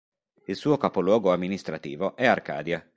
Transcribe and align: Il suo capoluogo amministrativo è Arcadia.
Il 0.45 0.55
suo 0.55 0.77
capoluogo 0.77 1.31
amministrativo 1.31 2.15
è 2.15 2.25
Arcadia. 2.25 2.83